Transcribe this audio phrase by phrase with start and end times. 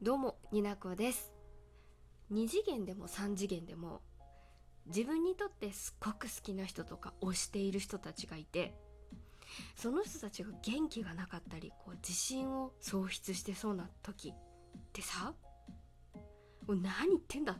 [0.00, 1.32] どうもになこです。
[2.32, 4.00] 2次元でも3次元でも
[4.86, 8.76] 自分にとってすっごく好きな人とか推している人たちがいて
[9.74, 14.34] その人たちが元気がなかったりこう自信を喪失してそうな時っ
[14.92, 15.34] てさ
[16.68, 17.56] 何言ってんだ？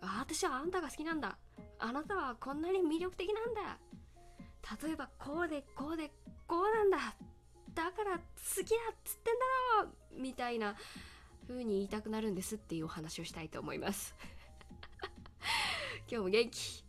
[0.00, 1.36] 私はあんたが好きなんだ。
[1.80, 3.78] あなたはこんなに魅力的なんだ。
[4.86, 6.12] 例えばこうでこうで
[6.46, 7.16] こうなんだ。
[7.74, 8.20] だから好
[8.64, 10.76] きだっつってんだろみたいな
[11.48, 14.14] 風に言いたくなるんですっていうお話をしたいと思います。
[16.08, 16.84] 今日も元気。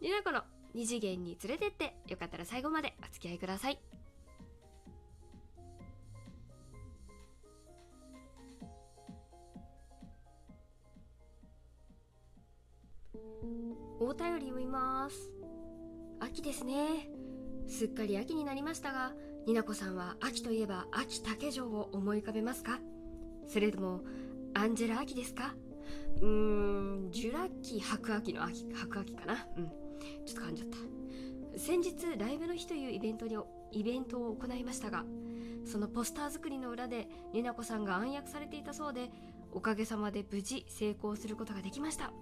[0.00, 0.42] になこの
[0.74, 3.78] 二次元に連れてってよかったら最後までお付き合いください。
[14.00, 15.30] お便り読みます。
[16.20, 17.08] 秋ですね。
[17.68, 19.12] すっかり秋になりましたが
[19.46, 22.80] になこさんは秋といえば秋竹城を思い浮かべますか？
[23.46, 24.00] それとも
[24.54, 25.54] アンジェラ秋ですか？
[26.20, 29.46] うーんジュラ紀白秋の秋白秋かな。
[29.56, 29.66] うん。
[30.24, 31.58] ちょっと噛んじゃった。
[31.58, 33.36] 先日ライブの日というイベントに
[33.72, 35.04] イベントを行いましたが
[35.66, 39.10] そのポスター作りの裏でになこさんが暗躍されていたそうで
[39.52, 42.12] おかげさまで無事成功することができました。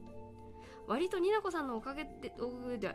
[0.89, 2.95] 割とになこさんのおかげっておで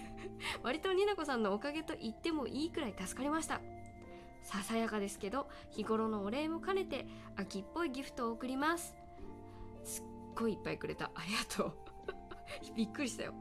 [0.64, 3.60] 割とになこさんのおかげと言ってもいいくらい助かりました。
[4.44, 7.06] ささやかですけど日頃のお礼も兼ねて
[7.36, 8.94] 秋っぽいギフトを送ります。
[9.82, 10.04] すっ
[10.36, 11.10] ごいいっぱいくれた。
[11.14, 11.72] ありがとう。
[12.76, 13.34] びっくりしたよ。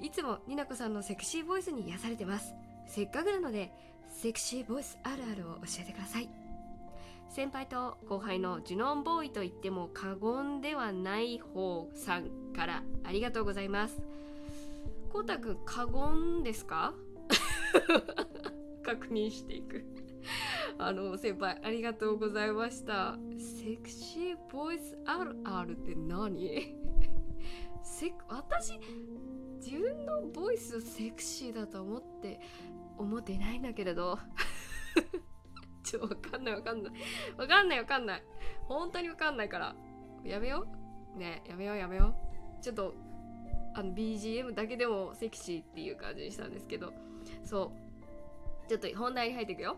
[0.00, 2.54] いつもになこさんのセクシーボイスに癒されてます。
[2.86, 3.72] せっかくなので
[4.08, 6.28] セクシーボイスあるあるを教えてください。
[7.28, 14.00] 先輩と後輩のジュノンボーイと言っても過言ではない方さんからありがとうございます。
[15.12, 16.94] こうたくん過言ですか？
[18.84, 19.84] 確認していく。
[20.78, 23.16] あの先輩ありがとうございました。
[23.38, 26.74] セクシーボイスあるあるって何？
[27.82, 28.78] セ私
[29.60, 32.40] 自分のボイスをセクシーだと思って
[32.98, 34.18] 思ってないんだけれど。
[35.84, 36.92] ちょっとわかんないわかんない。
[37.36, 38.22] わかんないわかんない。
[38.62, 39.76] 本当にわかんないから。
[40.24, 40.66] やめよ
[41.14, 41.18] う。
[41.18, 42.16] ねやめようやめよ
[42.58, 42.62] う。
[42.62, 42.94] ちょっと
[43.74, 46.92] あの BGM だけでもセクシーっていう感じにしたんですけど。
[47.44, 47.72] そ
[48.66, 48.68] う。
[48.68, 49.76] ちょっと本題に入っていくよ。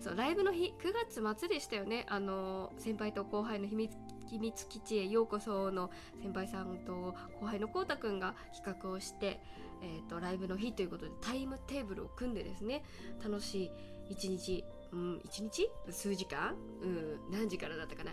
[0.00, 2.06] そうライブの日9月末でしたよね。
[2.08, 3.92] あの先輩と後輩の秘密
[4.28, 5.90] 秘密基地へようこその
[6.22, 9.40] 先輩さんと後輩のこうたくんが企画をして、
[9.82, 12.84] えーと、ライブの日ということでタイムテーブルを組んでですね
[13.24, 13.70] 楽しい
[14.10, 15.70] 一日うん一日？
[15.90, 16.54] 数時間？
[16.82, 18.12] うん何時からだったかな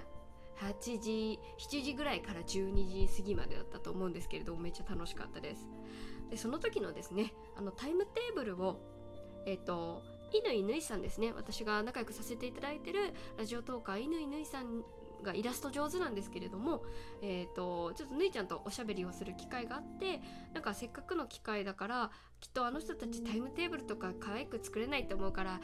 [0.61, 5.67] ？8時7時ぐらいから12時過ぎまでだったと思うんですけれどもめっちゃ楽しかったです。
[6.29, 8.79] でその時のですねあのタイムテーブルを
[9.45, 10.01] えっ、ー、と
[10.43, 11.33] 乾ぬいさんですね。
[11.35, 14.83] 私が仲良くさせていただいてるラジオトーカー乾ぬいさん
[15.23, 16.83] がイラスト上手なんですけれども、
[17.21, 20.21] えーと、ちょっとぬいちゃんとおしゃべりをする機会があって
[20.53, 25.59] なんかせっかくの機会だからきっとあの人たちタイムテーブルとか可愛く作れないと思うから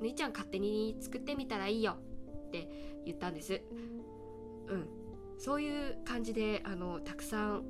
[0.00, 1.96] ぬいちゃん勝手に作ってみたらいいよ
[2.48, 2.68] って
[3.04, 3.62] 言ったんです。
[4.68, 4.88] うん。
[5.38, 7.64] そういう感じであのたくさん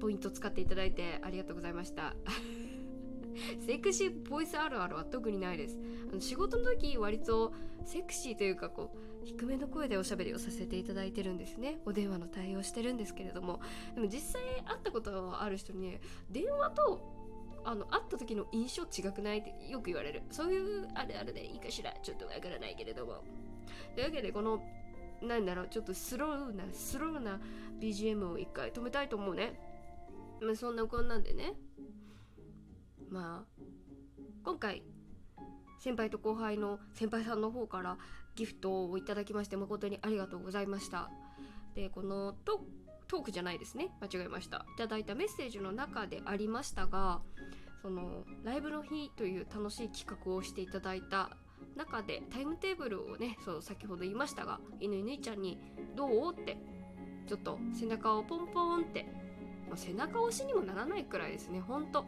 [0.00, 2.14] ポイント使っていただいてありがとうございました。
[3.60, 5.78] セクシーボイスあるあるは特にないです。
[6.10, 7.52] あの仕事の時割と
[7.84, 11.78] セクシーというかこう低めの声でおしゃべりをさせていただいてるんですね。
[11.84, 13.60] お電話の対応してるんですけれども。
[13.94, 16.00] でも実際会ったことがある人にね
[16.30, 17.00] 電話と
[17.64, 20.22] あの会った時の印象違くないってよく言われる。
[20.30, 23.24] そういうあれあれでいいかしらちょっとわからないけれども。
[23.94, 24.62] というわけでこの
[25.22, 27.40] なんだろうちょっとスローなスローな
[27.80, 29.60] BGM を一回止めたいと思うね。
[30.40, 31.54] まあそんなこんなんでね。
[33.10, 33.62] まあ
[34.44, 34.82] 今回
[35.78, 37.98] 先輩と後輩の先輩さんの方から
[38.34, 41.10] ギフトをいただきまして誠にありがとうございました
[41.74, 42.60] でこのト
[43.06, 47.20] トークじゃないですね間違えましたいただいたメッセージの中でありましたが
[47.80, 51.30] そのライブの日という楽しい企画をしていただいた
[51.76, 55.58] 中でタイムテーブルをねそう先ほど言いましたが犬犬ちゃんに
[55.96, 56.58] 「どう?」って
[57.26, 59.06] ちょっと背中をポンポンって
[59.68, 62.04] まあ、背中押しにもならないくらいですねほんと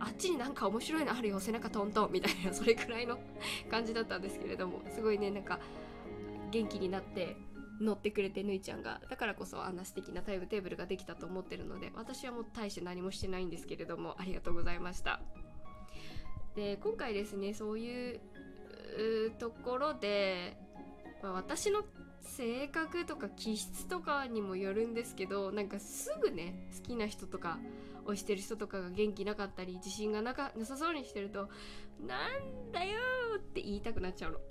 [0.00, 3.18] あっちになんか面白いのあるよ背中トントンみたいな それくらいの
[3.70, 5.60] 感じだったんですけれどもすごいねなんか
[6.50, 7.36] 元気になって
[7.80, 15.20] 乗ってくれてぬいちゃんがだからこそあんな素敵なタイムテーブルができたと思ってるので私はもう大して何もしてないんですけれどもありがとうございました。
[16.54, 18.20] で今回ですねそういう
[19.38, 20.56] ところで、
[21.22, 21.84] まあ、私の
[22.26, 27.58] 性格とか気質とかにもよるんですけどなんかすぐね好きな人とか
[28.04, 31.48] 推してる人とかが元気なかったり自信がなかなさそうにしてると
[32.06, 32.98] 「なんだよ!」
[33.38, 34.40] って言いたくなっちゃうの。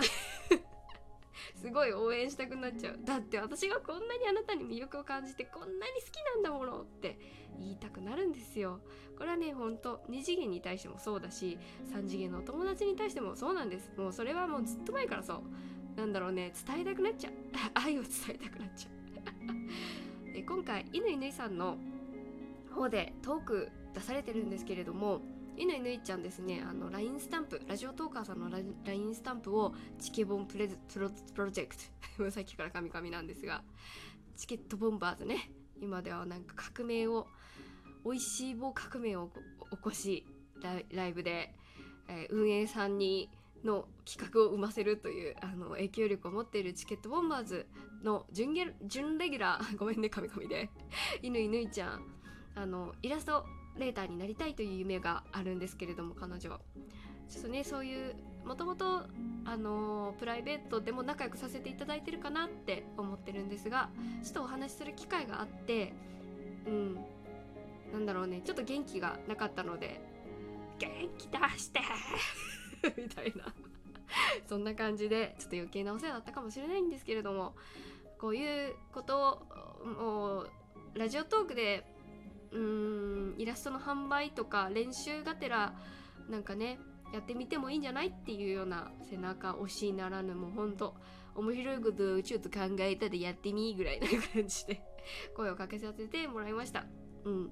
[1.56, 3.00] すごい応援したくなっちゃう。
[3.04, 7.19] だって私がこんなにあなたに魅力を感じてこんなに好きなんだものって
[7.57, 8.80] 言いたくなるんですよ。
[9.18, 11.57] これはねほんと2次元に対してもそうだし
[11.94, 13.92] 3次元のお友達に対してもそうなんです。
[13.98, 15.44] もうそれはもうずっと前からそう。
[15.95, 17.33] なんだろうね伝えたくなっちゃう。
[17.74, 18.89] 愛を伝えたくなっちゃ
[20.27, 20.31] う。
[20.33, 21.77] で今回乾ぬいさんの
[22.74, 25.21] 方でトーク出されてるんですけれども
[25.57, 31.75] 乾ぬいちゃんですねあの LINE スタンプラジオトーカーさんの LINE スタンプをチケボンプレプロプロジェク
[32.18, 32.30] ト。
[32.31, 33.63] さっきからカミカミなんですが
[34.36, 35.51] チケットボンバーズね。
[35.80, 37.27] 今ではなんか革命を
[38.06, 39.30] 美味しい棒革命を
[39.71, 40.25] 起こし
[40.91, 41.53] ライブで、
[42.07, 43.30] えー、運営さんに
[43.65, 47.65] の企画を生ませるというあの影響力を持っているチケットボンバーズ
[48.03, 50.69] の準ゲ準レギュラー ごめんねカミカミで。
[51.21, 52.06] 犬犬ちゃん
[52.56, 53.45] あのイラスト
[53.77, 56.62] レーターになりたいという夢があるんですけれども彼女は。
[57.27, 58.15] ちょっとねそういう
[58.45, 59.07] もともと
[59.45, 63.89] あのプライベートでも仲良くさせていただいてるかなって思ってるんですが
[64.23, 65.94] ちょっとお話しする機会があって
[66.67, 67.06] うん。
[67.91, 70.01] なんだろうねちょっと元気がなかったので
[70.79, 71.79] 元気出して
[72.98, 73.54] みたいな。
[74.48, 77.56] そんな感じでちょっと余計なお世話だったかもしれないんですけれども
[78.20, 79.42] こういうこと
[79.84, 80.48] を
[80.94, 81.84] ラジオトークで
[82.52, 85.74] うーんイラストの販売とか練習がてら
[86.30, 86.80] なんかね
[87.14, 90.96] やってみてもいいんじゃないっていうような背中押しならぬもうほんと
[91.36, 94.82] 面白いことをちょっと考えたでやってみぐらいな感じで
[95.36, 96.86] 声をかけさせてもらいました。
[97.26, 97.52] うん。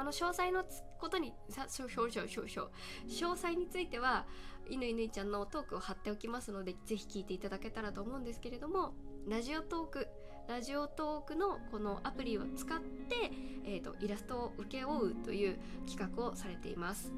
[0.00, 0.64] この詳細の
[0.98, 4.24] ことにさ詳細詳細については
[4.70, 8.94] 犬犬ちゃんのトークを貼っておきますのでぜひ聞いていただけたらと思うんですけれども
[9.28, 10.08] ラジオトーク
[10.48, 13.30] ラジオトークのこのアプリを使って、
[13.66, 17.12] えーと、イラストを請け負うという企画をされています。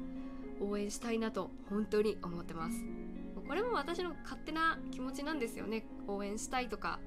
[0.59, 2.75] 応援したいなと本当に思ってます。
[3.47, 5.85] これも私の勝手な気持ちなんですよね。
[6.05, 6.99] 応援したいとか。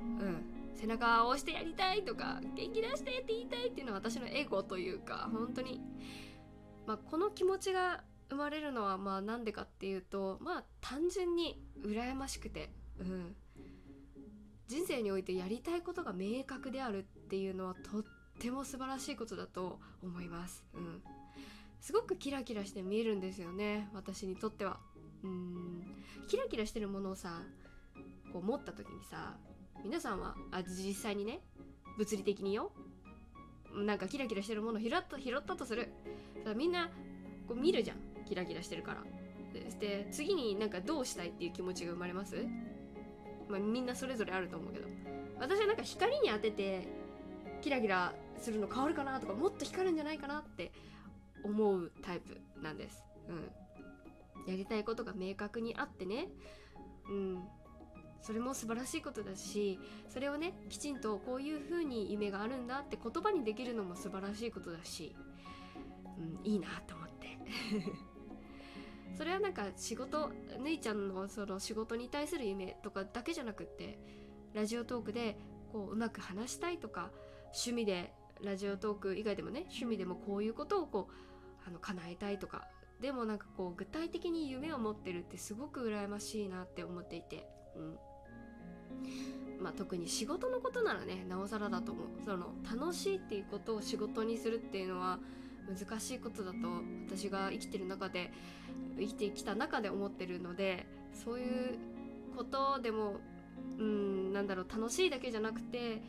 [0.00, 0.53] うん。
[0.74, 5.80] 背中を押してやりたいとか元気出してって言いたいっていうのは私のエゴというか本当に、
[6.86, 13.34] まあ、この気持ちが生まれるのはまあなんでかっていうとまあ単純に羨ましくて、うん、
[14.66, 18.04] 人生においてやりたいことが明確であるっていうのはとっ
[18.38, 20.64] ても素晴らしいことだと思います。
[20.74, 21.02] うん、
[21.80, 24.78] すごくキラキラして見えるんですよね私にとっては。
[25.22, 25.82] うん
[26.28, 27.42] キラキラしてるものをさ
[28.32, 29.36] こう持った時にさ
[29.82, 31.40] 皆さんはあ実際にね
[31.98, 32.72] 物理的によ
[33.74, 35.88] なんかキラキラしてるもの拾った拾ったとする。
[36.54, 36.90] みんな
[37.48, 37.96] こう見るじゃん。
[38.24, 39.02] キラキラしてるから。
[39.80, 42.36] で次になんかどうしたいっていう気持ちが生まれます？
[43.48, 44.86] まあ、みんなそれぞれあると思うけど。
[45.38, 46.86] 私はなんか光に当てて
[47.60, 50.72] キラキラするの変わるかなとかもっと光るんじゃないかなって
[51.42, 53.04] 思うタイプなんです。
[53.28, 53.32] う
[54.48, 54.50] ん。
[54.50, 56.28] やりたいことが明確にあってね。
[57.08, 57.42] うん。
[58.24, 59.78] それも素晴らしいことだし
[60.08, 65.14] それをねきちんとこういう風に夢があるんだって言葉にできるのも素晴らしいことだし、
[66.18, 67.38] うん、いいなと思って。
[69.14, 73.96] それはなんか仕事ぬいちゃんのその仕事に対する夢とかだけじゃなくって
[74.54, 75.36] ラジオトークで
[75.70, 77.12] こううまく話したいとか
[77.52, 78.12] 趣味で
[78.42, 82.66] ラジオトーク以外でもね趣味でもこういうことをこうあの叶えたいとか
[83.00, 87.98] でもなんかこう具体的に夢を持ってるってすごく羨ましいなって思っていて、うん、
[89.60, 95.18] まあ、特に仕事のことならねなおさらだと思うその楽しいっていうことを仕事にするっていうのは
[95.66, 96.58] 難しいことだと
[97.08, 98.30] 私が生きてる中で
[98.98, 101.78] 生きてきた中で思ってるのでそういう
[102.36, 103.16] ことでも
[103.78, 106.02] うんなんだろう楽しいだけじゃなくて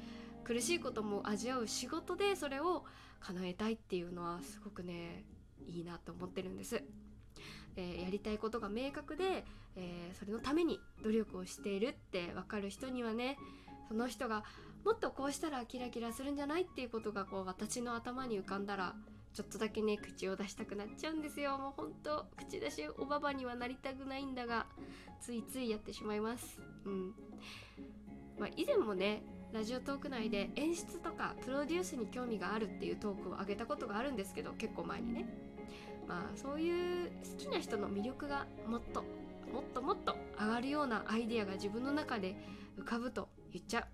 [0.44, 2.84] 苦しいことも味わう仕事でそれを
[3.22, 5.24] 叶えたいっていうのはすごくね
[5.68, 6.84] いいなと思ってるんです。
[7.78, 13.38] えー、やりたいことが明確で、えー、それのために努力をしているって分かる人にはね
[13.88, 14.44] その人が
[14.86, 18.96] もっとこうしたらキラキラするんじゃないっていうことがこう私の頭に浮かんだら
[19.34, 21.58] ちょっとだけね口を出したくなっちゃうんですよ。
[21.58, 24.66] もうほんと口出しおばばにはなりたくないんだが
[25.20, 26.62] ついついやってしまいます。
[26.86, 27.14] うん。
[28.40, 35.28] まあ以前もねラジオトーク内で演出とかプロデュースに興味があるっていうトークを上げたことがあるんですけど結構前にね。
[36.08, 39.04] まあそういう好きな人の魅力がもっと
[39.52, 42.36] もっともっと上がるようなアイデアが自分の中で
[42.78, 43.86] 浮かぶと言っちゃう。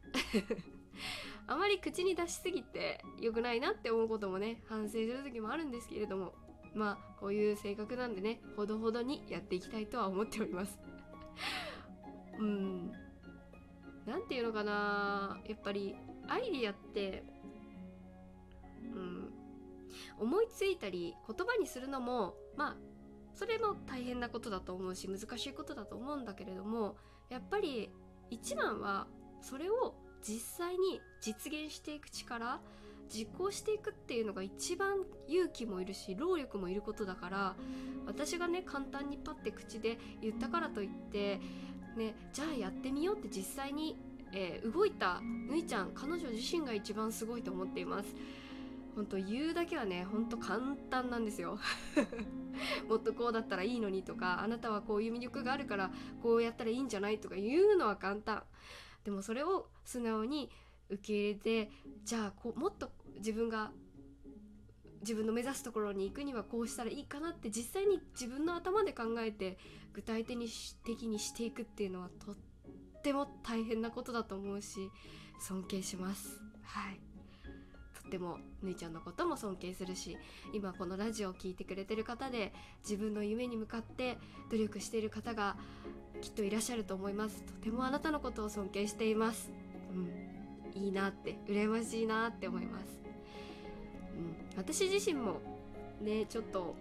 [1.48, 6.34] あまり口に出しすぎて良くないなって思うこともね反省する時もあるんですけれども
[6.74, 10.80] まあこういう性格なんでねほどほどにやっていきたいとは思っております。
[12.40, 12.92] うん。
[14.06, 15.96] 何て言うのかなやっぱり
[16.28, 17.24] アイディアって
[20.22, 22.78] 思いついたり言葉にするのもまあ
[23.34, 26.96] それも大変なことだと思うし難しいことだと思うんだけれども
[27.30, 27.90] やっぱり
[28.30, 29.08] 一番は
[29.42, 32.60] それを実際に実現していく力
[33.10, 37.56] 実行していくっていうのが一番勇気もいるし労力もいることだから
[38.06, 41.40] 私がね簡単にパッて口で言ったからといって
[41.98, 43.98] ねじゃあやってみようって実際に、
[44.34, 48.16] えー動いたぬいちゃん彼女自身が一番すごいと思っています。
[48.96, 51.58] 本当言うだけはね本当簡単なんですよ。
[52.88, 58.44] もっとこうだったらいいのにとかあなたはこういう魅力があるからこうやったらいいんじゃないとか言うのは簡単。
[59.04, 60.52] でもそれを素直に
[60.90, 61.72] 受け入れて
[62.04, 63.72] じゃあこうもっと自分が
[65.02, 69.58] 自分の目指すところに行くにはこうしたらいいかなって実際に自分の頭で考えて
[69.94, 72.36] 具体的にし的にしていくっていうのはとっ
[73.02, 74.92] ても大変なことだと思うし
[75.40, 76.40] 尊敬します。
[76.64, 77.11] はい。
[78.12, 80.18] ってもぬいちゃんのことも尊敬するし
[80.52, 82.52] 今このラジオを聴いてくれてる方で
[82.84, 84.18] 自分の夢に向かって
[84.52, 85.56] 努力している方が
[86.20, 87.42] きっといらっしゃると思います。
[87.44, 89.50] とてもあなたのことを尊敬しています。
[89.96, 90.82] うん。
[90.84, 92.86] いいなって羨ましいなって思います。
[94.14, 95.40] うん、私自身も
[96.02, 96.76] ねちょっと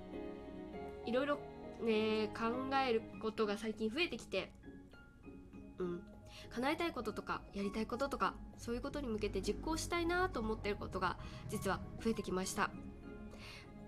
[1.07, 1.39] いろいろ
[1.83, 4.51] ね考えることが最近増えてきて、
[5.79, 6.03] うん、
[6.51, 11.17] 叶えたいこととかやりたいこととかそういうことに向けて実行したいなと思っていることが
[11.49, 12.71] 実は増えてきました。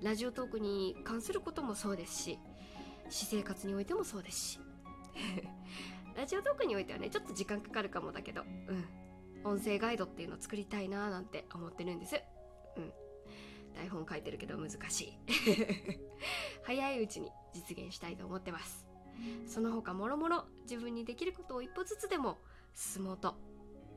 [0.03, 2.39] ラジオトークに関することもそうですし
[3.09, 4.61] 私生活においてもそうですし。
[6.17, 8.85] ラジオトークにおいてはねちょっと時間かかるかもだけど、うん、
[9.45, 12.21] 音声ガイドっていうのを作りたいななんて思ってるんです。
[12.77, 12.93] うん。
[13.75, 15.19] 台本書いてるけど難しい。
[16.65, 18.87] 早いうちに実現したいと思ってます。
[19.47, 22.39] その他もろもろ自分にできることを一歩ずつでも
[22.75, 23.35] 進もうと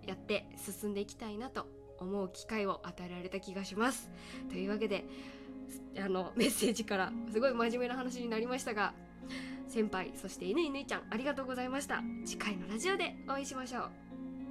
[0.06, 1.68] やって進んでいきたいなと
[2.00, 4.12] 思う機会を与えられた気がします。
[4.50, 5.06] というわけで
[5.98, 8.94] あのメッセージからすごい真面目な話になりましたが
[9.68, 12.02] 先輩そして犬犬ちゃんありがとうございました。
[12.26, 13.92] 次回のラジオでお会いしましょう。